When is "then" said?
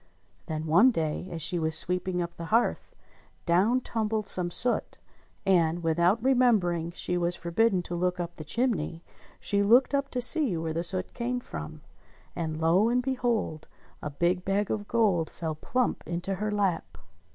0.47-0.65